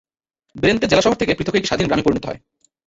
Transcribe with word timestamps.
বেরেন্তে 0.55 0.85
জেলা 0.87 1.03
শহর 1.03 1.19
থেকে 1.19 1.35
পৃথক 1.35 1.51
হয়ে 1.51 1.59
একটি 1.59 1.69
স্বাধীন 1.69 1.87
গ্রামে 1.87 2.05
পরিণত 2.05 2.23
হয়। 2.25 2.39